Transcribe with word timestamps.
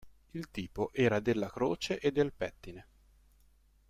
Il 0.31 0.49
tipo 0.49 0.89
era 0.93 1.19
della 1.19 1.47
croce 1.47 1.99
e 1.99 2.11
del 2.11 2.33
pettine. 2.33 2.87